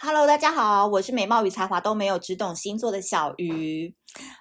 [0.00, 3.94] Hello，大家好，我是美貌与才华都没有，只懂星座的小鱼。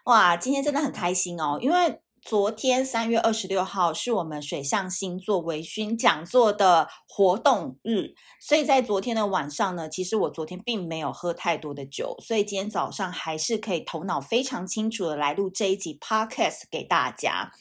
[0.05, 17.52] 哇，今天真的很开心哦，因为昨天三月二十六号是我们水象星座微醺讲座的活动日，所以在昨天的晚上呢，其实我昨天并没有喝太多的酒，所以今天早上还是可以头脑非常清楚的来录这一集 Podcast 给大家。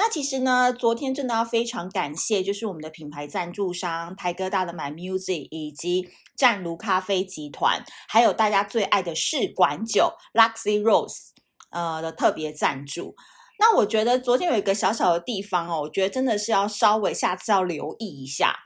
[0.00, 11.30] 那其实呢，昨天真的要非常感谢，就是我们的品牌赞助商台哥大的 My Music 以及湛卢咖啡集团，还有大家最爱的试管酒 Luxy Rose，
[11.70, 13.16] 呃的特别赞助。
[13.58, 18.56] 那我觉得昨天有一个小小的地方哦，我觉得真的是要稍微下次要留意一下，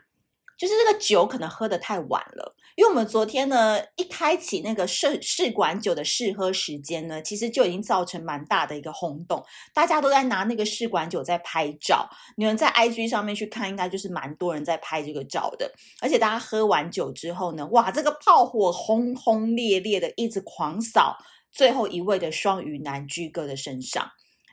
[0.58, 2.54] 就是这个酒可能喝得太晚了。
[2.76, 12.08] 因为我们昨天呢，一开启那个试试管酒的试喝时间呢，其实就已经造成蛮大的一个轰动，大家都在拿那个试管酒在拍照。
[12.36, 15.70] 你们在 IG 上面去看，应该就是蛮多人在拍这个照的。
[16.00, 21.16] 而且大家喝完酒之后呢，哇，这个炮火轰轰烈烈的一直狂扫
[21.52, 24.10] 最后一位的双鱼男居哥的身上。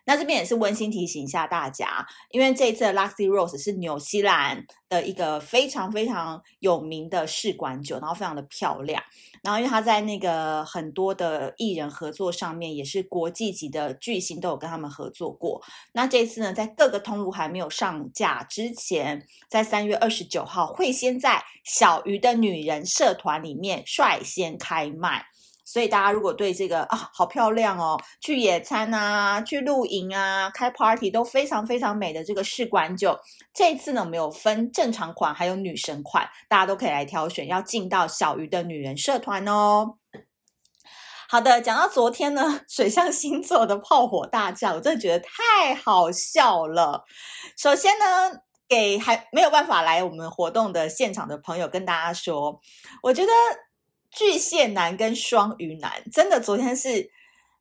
[0.10, 9.04] 那这边也是温馨提醒一下大家，因为这一次的 Luxy Rose 是纽西兰的一个非常非常有名的试管酒，然后非常的漂亮。
[9.44, 15.62] 然后因为他在那个很多的艺人合作上面，也是国际级的巨星都有跟他们合作过。
[15.94, 25.28] 那这次呢，在各个通路还没有上架之前，在三月二十九号会先在小鱼的女人社团里面率先开卖。
[25.72, 33.16] 所以大家如果对这个啊，好漂亮哦，去野餐啊，去露营啊，开 party 都非常非常美的这个试管酒，
[33.54, 39.98] 这次呢，我们有分正常款还有女神款，大家都可以来挑选，要进到小鱼的女人社团哦。
[41.30, 47.06] 好的，讲到昨天呢， 水象星座的炮火大战，我真的觉得太好笑了。
[47.56, 52.60] 首先呢，给还没有办法来我们活动的现场的朋友跟大家说，
[53.04, 53.32] 我觉得。
[54.12, 57.10] 巨蟹男跟双鱼男真的，昨天是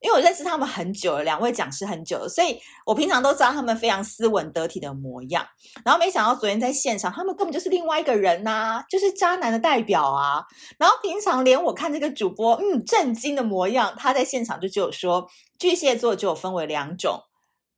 [0.00, 2.56] 因为我认识他们很久了，两位讲师很久了，所以
[2.86, 5.44] 我平常都知道他们非常斯文得体的模样。
[5.84, 10.44] 然后没想到昨天在现场，他们根本就是另外一个人呐、就是渣男的代表啊。
[10.78, 15.28] 然后平常连我看这个主播，嗯，震惊的模样，他在现场就只有说，
[15.58, 17.20] 巨蟹座就有分为两种，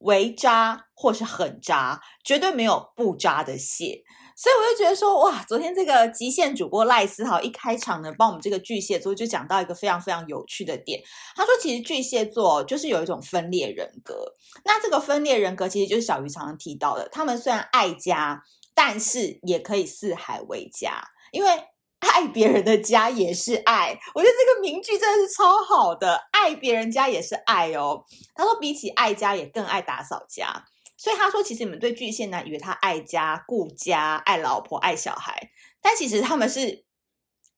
[0.01, 4.03] 微渣或是很渣，绝对没有不渣的蟹。
[4.41, 10.99] 所以我就觉得说，哇，昨天这个极限主播赖思豪一开场呢，帮我们这个巨蟹座就讲到一个非常非常有趣的点。
[11.37, 14.33] 他说，其实巨蟹座就是有一种分裂人格。
[14.65, 18.43] 那这个分裂人格其实就是小鱼常常提到的，他们虽然爱家，
[18.75, 21.03] 但是也可以四海为家，
[21.33, 21.51] 因为
[21.99, 23.95] 爱别人的家也是爱。
[24.15, 28.03] 我觉得这个名句真的是超好的，爱别人家也是爱哦。
[28.35, 30.65] 他说，比起爱家，也更爱打扫家。
[31.01, 35.51] 所以他说，其实你们对巨蟹男以为他爱家、顾家、爱老婆、爱小孩，
[35.81, 36.85] 但其实他们是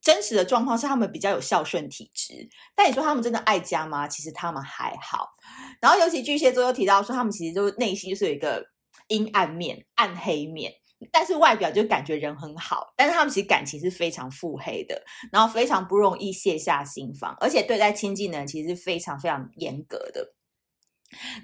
[0.00, 2.48] 真实的状况是他们比较有孝顺体质。
[2.76, 4.06] 但你说他们真的爱家吗？
[4.06, 5.30] 其实他们还好。
[5.80, 8.64] 然后尤其巨蟹座又提到说，他们其实就内心就是有一个
[9.08, 10.72] 阴暗面、暗黑面，
[11.10, 20.32] 但是外表就感觉人很好，但是他们其实感情是非常腹黑的，然后非常不容易卸下心防，而且对待亲近的人其实是非常非常严格的。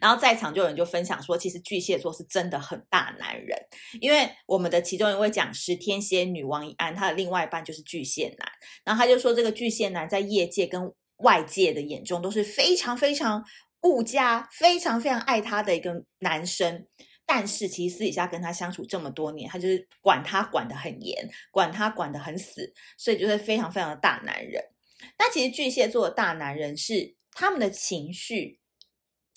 [0.00, 3.58] 然后在场就有人就分享说，其实巨蟹座是真的很大男人，
[4.00, 8.48] 因为我们的其中一位讲师天蝎女王一安，他的另外一半就是巨蟹男，
[8.84, 13.44] 然后他就说这个巨蟹男在业界跟外界的眼中都是非常非常
[13.80, 16.86] 顾家、非常非常爱他的一个男生，
[17.26, 24.62] 但是其实私底下跟他相处这么多年，他就是管他管得很严，管他管得很死，所以就是非常非常的大男人。
[25.16, 28.58] 但其实巨蟹座的大男人是他们的情绪。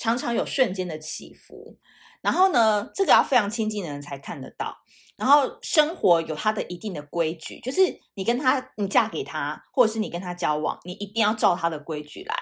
[0.01, 1.77] 常常有瞬间的起伏，
[2.21, 4.75] 然后呢，这个要非常亲近的人才看得到。
[5.15, 7.81] 然后生活有他的一定的规矩，就是
[8.15, 12.35] 你跟他，你嫁给他，或者是你跟他交往，你一定要照他的规矩来。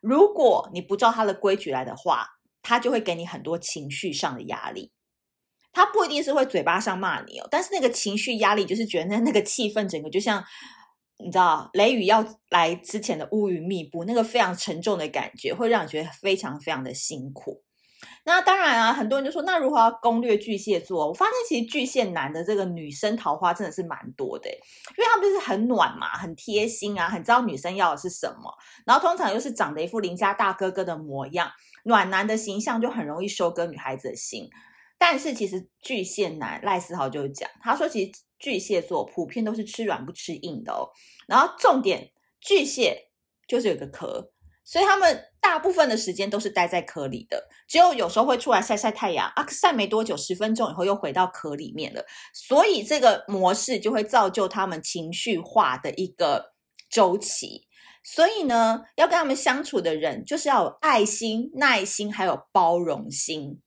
[0.00, 2.26] 如果你不照他的规矩来的话，
[2.62, 4.90] 他就会给你很多情绪上的压力。
[5.70, 10.42] 他不一定是会嘴巴上骂你哦，但是那个情绪压力就是觉得那那个气氛整个就像。
[11.22, 17.62] 你知道雷雨要来之前的乌云密布，那个非常沉重的感觉，会让你觉得非常非常的辛苦。
[18.24, 21.08] 那当然啊，很多人就说，那如何要攻略巨蟹座？
[21.08, 28.52] 我发现其实巨蟹男的这个女生桃花真的是蛮多的，因为他们就是很暖嘛，很贴心啊，很知道女生要的是什么，
[28.84, 31.50] 然后通常又是长得一副邻家大哥哥的模样，
[31.84, 34.48] 暖男的形象就很容易收割女孩子的心。
[34.98, 40.90] 但是其实巨蟹男赖思豪就讲，他说其实巨蟹座普遍都是吃软不吃硬的哦。
[41.28, 42.10] 然后重点，
[42.40, 43.10] 巨蟹
[43.46, 44.32] 就是有个壳，
[44.64, 52.04] 所以他们大部分的时间都是待在壳里的，只有有时候会出来晒晒太阳啊，晒没多久，十分钟以后又回到壳里面了。
[52.34, 56.52] 所以这个模式就会造就他们情绪化的一个
[56.90, 57.68] 周期。
[58.04, 63.60] 所以呢，要跟他们相处的人，就是要有爱心、耐心，还有包容心。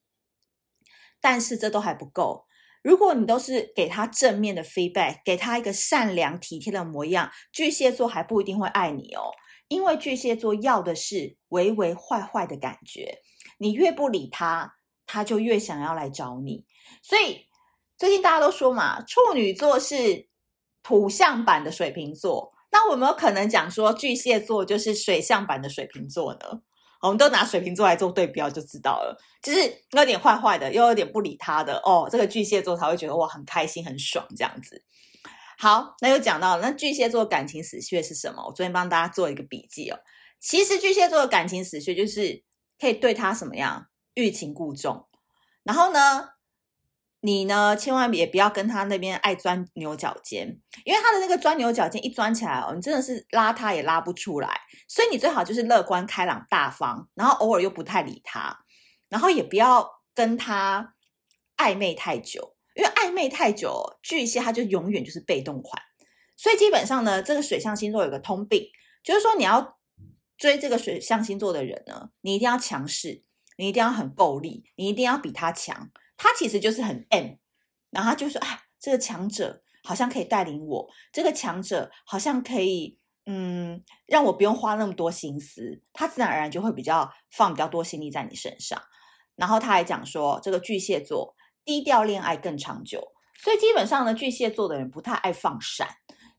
[1.21, 2.44] 但是这都还不够。
[2.86, 9.32] 如果你都是给他正面的 feedback，给他一个善良体贴的模样，巨蟹座还不一定会爱你哦。
[9.70, 13.18] 因为巨蟹座要的是唯唯坏坏的感觉，
[13.58, 14.76] 你越不理他，
[15.08, 16.64] 他就越想要来找你。
[17.02, 17.48] 所以
[17.98, 20.28] 最近大家都说嘛，处女座是
[20.84, 22.54] 土象版的水瓶座。
[22.72, 26.62] 那我有没有可能讲说巨蟹座就是水象版的水瓶座呢？
[27.06, 29.60] 我们都拿水瓶座来做对标就知道了，就是
[29.92, 32.07] 有点坏坏的，又有点不理他的哦。
[32.12, 34.84] 这个巨蟹座才会觉得哇，很开心、很爽这样子。
[35.57, 38.44] 好，那又讲到了，那巨蟹座感情死穴是什么？
[38.46, 40.00] 我昨天帮大家做一个笔记哦。
[40.42, 42.44] 其实巨蟹座的感情死穴就是
[42.80, 45.07] 可以对他什么样欲擒故纵，
[45.63, 46.30] 然后呢，
[47.25, 50.48] 你呢，千万也不要跟他那边爱钻牛角尖，
[50.83, 54.62] 因为他的那个钻牛角尖一钻起来哦，你真的是拉他也拉不出来。
[54.88, 58.56] 所以你最好就是乐观开朗大方，然后偶尔又不太理他，
[59.10, 60.94] 然后也不要跟他
[61.57, 65.81] 暧昧太久，因为暧昧太久，巨蟹他就永远就是被动款。
[66.38, 68.68] 所以基本上呢，这个水象星座有个通病，
[69.04, 69.80] 就是说你要
[70.38, 73.24] 追这个水象星座的人呢，你一定要强势，
[73.57, 75.89] 你一定要很够力，你一定要比他强。
[76.18, 77.36] 他其实就是很 M，
[77.90, 88.82] 然后他就说：“啊，这个强者好像可以带领我，这个强者好像可以，嗯，让我不用花那么多心思，他自然而然就会比较放比较多心力在你身上。”
[89.36, 91.36] 然后他还讲说：“这个巨蟹座
[91.66, 93.12] 低调恋爱更长久，
[93.44, 95.90] 所以基本上呢，巨蟹座的人不太爱放闪，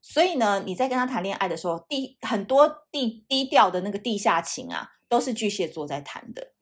[0.01, 6.53] 所以呢，你在跟他谈恋爱的时候，低很多低低调的那个地下情啊，都是巨蟹座在谈的。”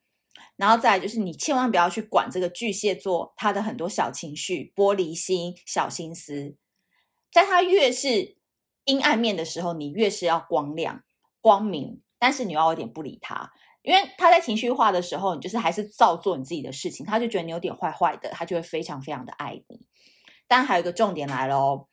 [0.56, 6.56] 然后再来就是，你千万不要去管这个巨蟹座他的很多小情绪、玻璃心、小心思，
[7.33, 8.37] 在他越是
[8.85, 11.03] 阴暗面的时候，你越是要光亮、
[11.41, 13.51] 光明，但是你要有点不理他，
[13.83, 19.87] 因为他在情绪化的时候，你就是还是照做你自己的事情，他就觉得你有点坏坏的，他就会非常非常的爱你。
[20.47, 21.89] 但还有一个重点来了哦，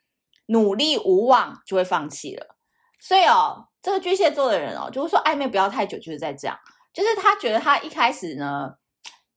[0.47, 2.57] 努力无望就会放弃了。
[2.99, 6.55] 所以哦，这个巨蟹座的人哦，就会说暧昧不要太久，就是在这样。
[6.93, 8.75] 就是他觉得他一开始呢，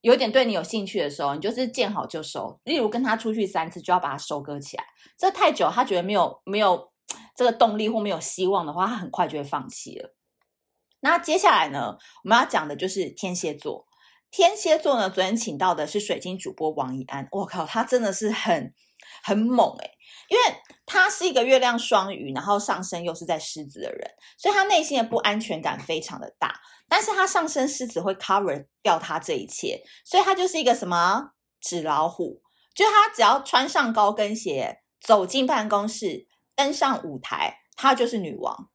[0.00, 2.60] 有点对你有兴趣的时候，你就是见好就收。
[2.64, 4.84] 例如跟他出去三次，就要把他收割起来。
[5.16, 6.92] 这太久，他觉得没有没有
[7.36, 10.14] 这个动力或没有希望的话，他很快就会放弃了。
[11.00, 13.86] 那接下来呢，我们要讲的就是天蝎座。
[14.30, 17.28] 天蝎座呢，昨天请到的是水晶主播王怡安。
[17.30, 18.74] 我靠，他真的是很
[19.26, 19.90] 很猛诶，
[20.28, 20.42] 因为
[20.84, 26.60] 他是一个月亮双鱼，然后上升又是在狮子的人，所以他内心的不安全感非常的大。
[26.86, 32.42] 但是他上升狮子会 cover 掉他这一切，所以他就是一个什么纸老虎，
[32.74, 38.68] 就他只要穿上高跟鞋，走进办公室，登上舞台，他就是女王。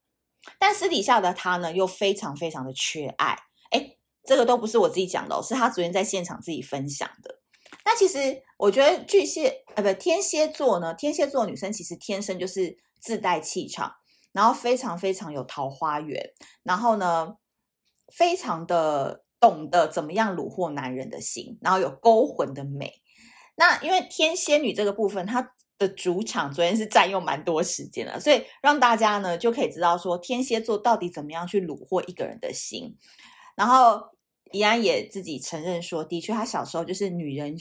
[0.58, 3.38] 但私底下的他呢，又非常非常的缺爱。
[3.70, 7.39] 诶，这个都不是我自己讲的哦，是他昨天在现场自己分享的。
[7.86, 13.94] 那其实我觉得巨蟹，呃，不，天蝎座呢，天蝎座女生其实天生就是自带气场，
[14.32, 16.34] 然后非常非常有桃花源，
[16.64, 17.36] 然后呢。
[18.12, 23.04] 非常的懂得怎么样虏获男人的心，然后有勾魂的美。
[23.56, 32.98] 那因为天蝎女这个部分，她的主场昨天是占用蛮多时间了，所以让大家呢就可以知道说天蝎座到底怎么样去虏获一个人的心。
[33.56, 34.02] 然后
[34.52, 37.56] 怡安也自己承认说，的确他小时候就是女人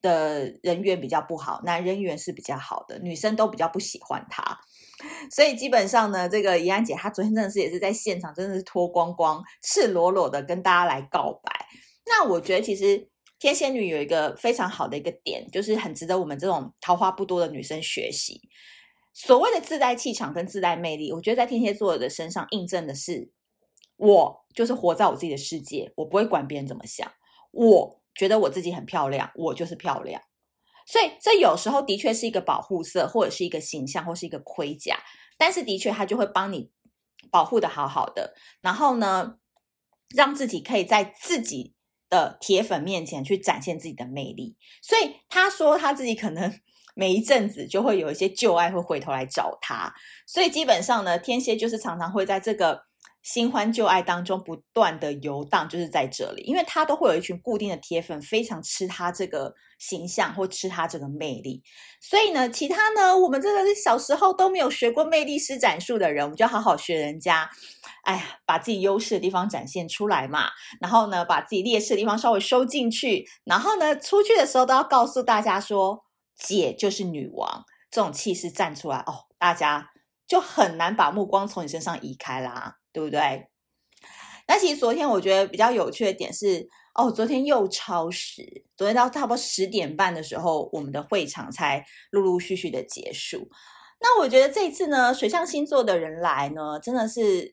[0.00, 4.58] 的人缘比较不好，男人缘是比较好的，女生都比较不喜欢他。
[5.30, 11.66] 所以基本上呢，这个怡安姐她昨天真的是也是在现场，真的是脱光光、赤裸裸的跟大家来告白。
[12.06, 18.40] 那我觉得其实天蝎女有一个非常好的一个点，就是很值得我们这种桃花不多的女生学习。
[19.14, 23.30] 所谓的自带气场跟自带魅力，我觉得在天蝎座的身上印证的是，
[23.96, 27.08] 我就是活在我自己的世界，我不会管别人怎么想。
[27.50, 30.20] 我觉得我自己很漂亮，我就是漂亮。
[30.86, 34.98] 所以这有时候的确是一个保护色，或者是一个形象，或是一个盔甲，
[35.38, 36.70] 但是的确它就会帮你
[37.30, 39.36] 保护的好好的，然后呢，
[40.14, 41.74] 让自己可以在自己
[42.10, 44.56] 的铁粉面前去展现自己的魅力。
[44.82, 46.58] 所以他说他自己可能
[46.96, 49.94] 每一阵子就会有一些旧爱会回头来找他，
[50.26, 52.87] 所以基本上呢，天蝎就是常常会在这个
[53.30, 61.62] 新欢旧爱当中不断的游荡，就是在这里，因为他都会有一群固定的铁粉，非常吃他这个形象或吃他这个魅力。
[62.00, 67.50] 所以呢，其他呢，我们这个小时候都没有学过魅力施展术的人，我们就好好学人家，
[68.04, 70.48] 哎呀，把自己优势的地方展现出来嘛。
[70.80, 73.28] 然后呢，把自己劣势的地方稍微收进去。
[73.44, 76.02] 然后呢，出去的时候都要告诉大家说，
[76.34, 79.90] 姐就是女王，这种气势站出来哦，大家
[80.26, 82.76] 就很难把目光从你身上移开啦。
[82.98, 83.46] 对不对？
[84.48, 93.48] 那其实昨天我觉得比较有趣的点是，哦，昨天又超时，昨天到差不多十点半的时候，我们的会场才陆陆续续的结束。
[94.00, 97.52] 那我觉得这一次呢，水象星座的人来呢，真的是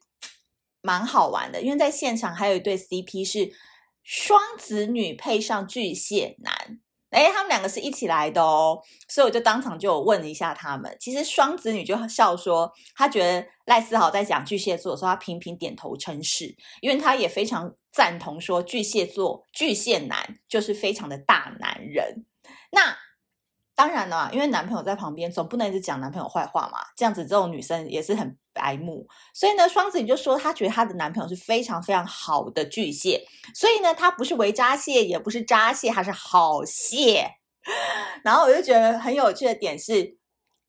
[0.82, 3.52] 蛮好玩的，因为在现场还有一对 CP 是
[4.02, 6.80] 双子女配上巨蟹男。
[7.16, 10.96] 哎，他们两个是一起来的哦，所以我就当场就问了一下他们。
[11.00, 22.26] 其实双子女就笑说，她觉得赖思豪在讲巨蟹座的时候，她频频点头称是，因为她也非常赞同说巨蟹座巨蟹男就是非常的大男人。
[22.72, 22.98] 那。
[23.78, 26.78] 当然了，因为男朋友在旁边，总不能一直讲男朋友坏话嘛。
[26.96, 29.06] 这样子，这种女生也是很白目。
[29.34, 37.30] 所以呢，双子女就说她觉得她的男朋友是非常非常好的巨蟹，所以呢，他不是微渣蟹，也不是渣蟹，他是好蟹。
[38.24, 40.18] 然后我就觉得很有趣的点是，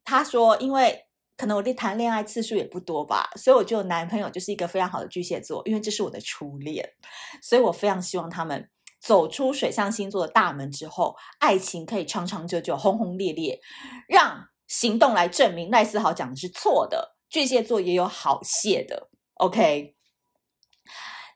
[0.04, 6.92] 他说，因为可能我的谈恋爱次数也不多吧，所以我觉得男朋友就是一个非常好的巨蟹座，因为这是我的初恋，
[7.40, 8.68] 所以我非常希望他们。
[8.98, 13.60] 走出水象星座的大门之后，爱情可以长长久久、轰轰烈烈，
[14.08, 17.15] 让行动来证明赖思豪讲的是错的。
[17.28, 19.94] 巨蟹座也有好蟹的，OK。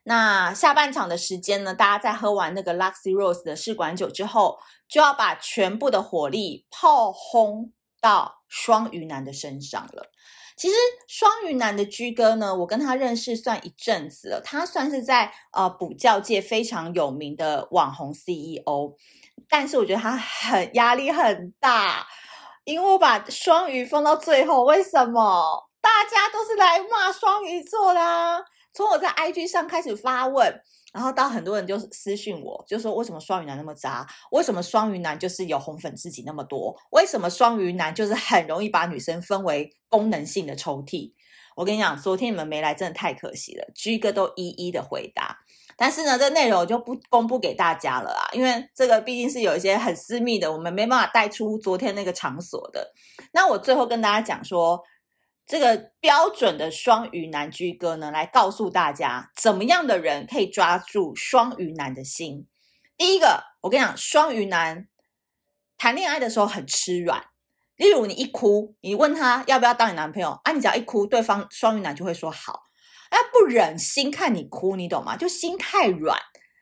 [0.05, 1.75] 那下半场的时间呢？
[1.75, 10.11] 大家在喝完那个 Luxy Rose 的试管酒之后，就要把全部的火力炮轰到双鱼男的身上了。
[10.57, 10.75] 其实
[11.07, 18.97] 双鱼男的居哥呢，我跟他认识算一阵子了，他算是在呃补教界非常有名的网红 CEO，
[19.49, 22.07] 但是我觉得他很压力很大，
[22.65, 25.70] 因为我把双鱼放到最后，为什么？
[25.81, 28.41] 大家都是来骂双鱼座的啊，
[28.73, 30.61] 从我在 IG 上开始发问。
[30.93, 34.05] 然后到很多人就私信我，就说为什么双鱼男那么渣？
[34.33, 36.77] 为什么双鱼男就是有红粉知己那么多？
[36.91, 41.13] 为什么双鱼男就是很容易把女生分为功能性的抽屉？
[41.55, 43.65] 我跟你讲，昨天你们没来，真的太可惜了。
[43.73, 45.39] G 哥都一一的回答，
[45.77, 52.93] 但是呢，这内容我就不公布给大家了啊，因为这个毕竟是有一些很私密的，我们没办法带出昨天那个场所的。
[53.33, 54.83] 那我最后跟大家讲说。
[55.51, 62.47] 这个标准的双鱼男居哥呢，来告诉大家怎么样的人可以抓住双鱼男的心。
[62.97, 64.87] 第一个，我跟你讲，双鱼男
[65.77, 67.25] 谈恋爱的时候很吃软。
[67.75, 72.63] 例如，你一哭，你问他要不要当你男朋友，啊，你只要一哭，对方双鱼男就会说好。
[73.11, 75.17] 他不忍心看你哭，你懂吗？
[75.17, 76.17] 就心太软。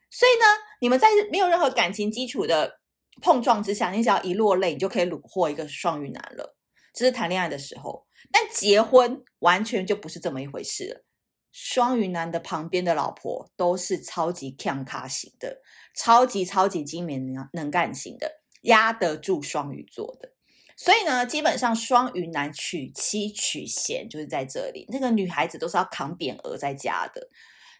[0.08, 0.46] 所以呢，
[0.80, 2.80] 你们在没有任何感情基础的
[3.20, 6.56] 碰撞之下，你只要一落泪，你就可以虏获一个双鱼男了。
[6.94, 8.07] 这是谈恋爱的时候。
[8.30, 11.04] 但结婚完全就不是这么一回事了。
[11.50, 15.62] 双鱼男的旁边的老婆都是超级强卡型的，
[15.94, 20.34] 超级超级精明能能干型的，压得住双鱼座的。
[20.76, 27.28] 所以呢，基本上双鱼男娶妻娶贤就是在这里，那个女孩子都是要扛匾额在家的。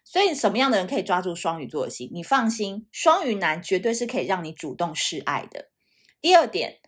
[0.03, 2.11] 所以什么样的人可以抓住双鱼座的心？
[2.13, 5.69] 你放心，双鱼男绝对是可以让你主动示爱的。
[6.21, 6.81] 第二点，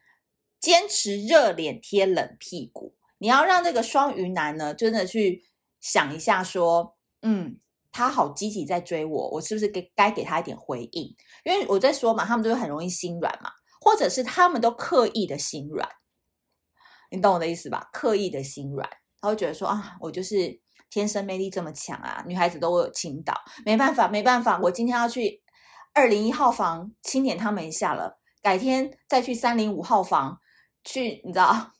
[0.58, 2.96] 坚持热脸贴冷屁股。
[3.20, 5.44] 你要让这个双鱼男呢，真的去
[5.78, 7.60] 想一下，说，嗯，
[7.92, 11.14] 他好积极在追我，我是不是给该给他一点回应？
[11.44, 13.50] 因为我在说嘛，他们都很容易心软嘛，
[13.82, 15.86] 或者是他们都刻意的心软，
[17.10, 17.90] 你懂我的意思吧？
[17.92, 18.88] 刻意的心软，
[19.20, 20.58] 他会觉得说啊，我就是
[20.88, 23.34] 天生魅力这么强啊，女孩子都有倾倒，
[23.66, 25.42] 没办法，没办法，我今天要去
[25.92, 30.40] 二零一号房清点他们一下了，改天再去三零五号房
[30.82, 31.72] 去，你知道。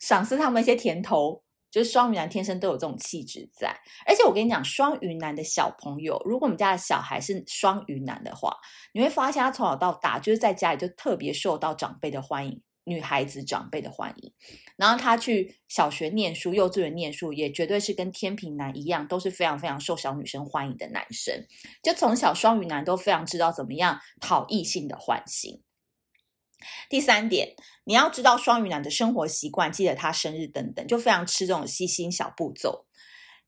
[0.00, 3.68] 赏赐他们一些甜头，就是双鱼男天生都有这种气质在。
[4.06, 8.56] 而且我跟你讲，双鱼男的小朋友，如果我们家的小孩是双鱼男的话，
[8.92, 14.32] 你会发现他从小到大就是在家里就特别受到长辈的欢迎，女孩子长辈的欢迎。
[14.76, 21.46] 然后他去小学念书、幼稚园念书，也绝对是跟天秤男一样，都是非常非常受小女生欢迎的男生。
[21.82, 25.62] 就从小双鱼男都非常知道怎么样讨异性的欢心。
[26.88, 32.86] 第三点，你要知道双鱼男的生活习惯，记得他生日等等，就非常吃这种细心小步骤。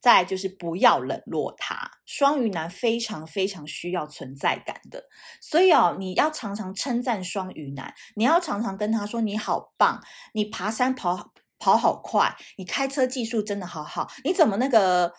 [0.01, 5.05] 再来就是不要冷落他，双鱼男非常非常需要存在感的，
[5.43, 10.03] 所以哦，你要常常称赞双鱼男，你要常常跟他说你好棒，
[10.33, 15.13] 你爬山跑跑好快，你开车技术真的好好，你怎么那个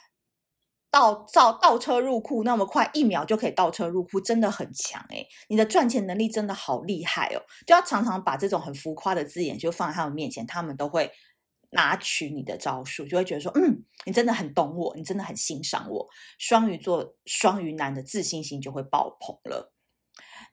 [0.92, 7.42] 倒倒倒车入库那么快，一秒就可以倒车入库，真的很强诶，你的赚钱能力真的好厉害哦！
[7.66, 11.12] 就要常常把这种很浮夸的字眼就放在他们面前，他们都会。
[11.74, 16.06] 拿取你的招数，就会觉得说，嗯，你真的很懂我，你真的很欣赏我。
[16.38, 19.72] 双鱼座、双鱼男的自信心就会爆棚了。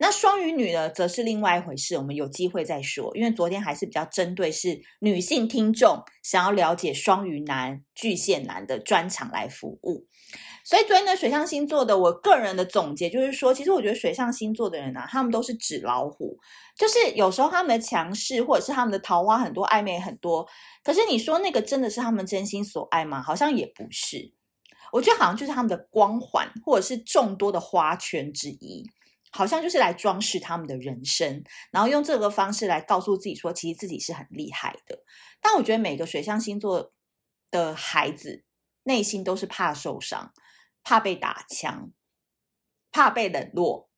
[0.01, 3.11] 那双鱼女呢，则是另外一回事，我们有机会再说。
[3.17, 10.07] 因为昨天还是比较针对是女性听众想要了解双鱼男、巨蟹男的专场来服务。
[10.65, 16.39] 所以昨天的水象星座的，我个人的总结就是说，其实我觉得水象星座的人啊，他们都是纸老虎，
[16.77, 20.47] 就是有时候他们的强势，或者是他们的桃花很多、暧昧很多。
[20.85, 23.23] 可是你说那个真的是他们真心所爱吗？
[23.23, 24.33] 好像也不是。
[24.93, 28.85] 我觉得好像就是他们的光环，或者是众多的花圈之一，
[29.39, 34.99] 好像就是来装饰他们的人生，然后用这个方式来告诉自己说，其实自己是很厉害的。
[35.41, 36.93] 但我觉得每个水象星座
[37.51, 38.45] 的孩子
[38.83, 40.33] 内心都是怕受伤。
[40.85, 41.91] 怕被打枪，
[42.91, 43.91] 怕被冷落，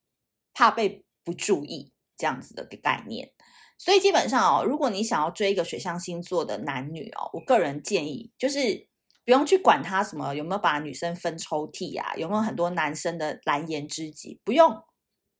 [0.51, 3.31] 怕被不注意，这样子的概念。
[3.77, 8.89] 所以基本上哦，如果你想要追一个水象星座的男女哦，我个人建议就是
[9.23, 14.69] 不用去管他什么有没有把女生分抽屉啊，有没有很多男生的蓝颜知己，不用，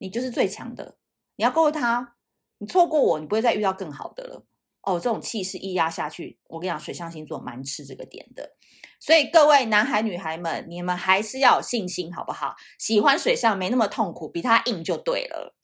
[0.01, 0.97] 你就是最强的。
[1.35, 2.15] 你要告诉他，
[2.57, 4.45] 你错过我，你不会再遇到更好的了。
[4.81, 8.55] 哦，这种气势一压下去，我跟你讲，水象星座蛮吃这个点的。
[8.99, 12.55] 所以各位男孩女孩们，你们还是要有信心，好不好？
[12.79, 15.55] 喜欢水象没那么痛苦，比他硬就对了。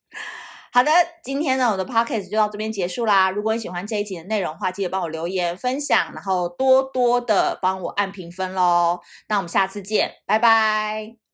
[0.71, 0.91] 好的，
[1.23, 3.31] 今天呢，我的 podcast 就到这边结束啦。
[3.31, 8.99] 如果你喜欢这一集的内容的话，记得帮我留言分享，然后多多的帮我按评分喽。
[9.27, 11.26] 那我们下次见，拜拜。